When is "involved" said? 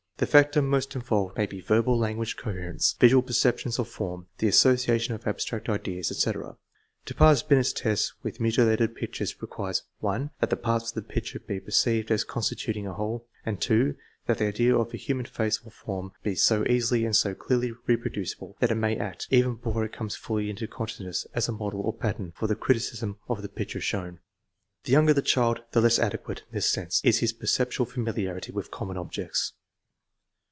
0.93-1.35